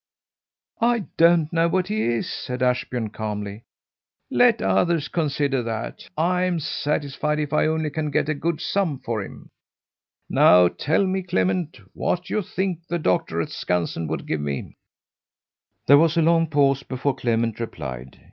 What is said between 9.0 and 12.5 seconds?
him. Now tell me, Clement, what you